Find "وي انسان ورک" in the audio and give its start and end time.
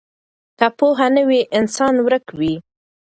1.27-2.25